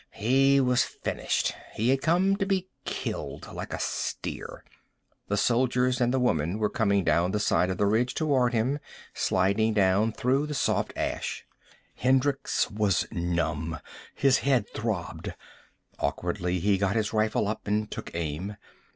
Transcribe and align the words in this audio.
He 0.13 0.59
was 0.59 0.81
finished. 0.83 1.53
He 1.75 1.89
had 1.89 2.01
come 2.01 2.35
to 2.37 2.45
be 2.47 2.67
killed, 2.85 3.53
like 3.53 3.71
a 3.71 3.77
steer. 3.77 4.65
The 5.27 5.37
soldiers 5.37 6.01
and 6.01 6.11
the 6.11 6.19
woman 6.19 6.57
were 6.57 6.71
coming 6.71 7.03
down 7.03 7.29
the 7.29 7.39
side 7.39 7.69
of 7.69 7.77
the 7.77 7.85
ridge 7.85 8.15
toward 8.15 8.51
him, 8.51 8.79
sliding 9.13 9.75
down 9.75 10.11
through 10.11 10.47
the 10.47 10.55
soft 10.55 10.91
ash. 10.95 11.45
Hendricks 11.97 12.71
was 12.71 13.05
numb. 13.11 13.77
His 14.15 14.39
head 14.39 14.67
throbbed. 14.73 15.35
Awkwardly, 15.99 16.57
he 16.57 16.79
got 16.79 16.95
his 16.95 17.13
rifle 17.13 17.47
up 17.47 17.67
and 17.67 17.91
took 17.91 18.09
aim. 18.15 18.57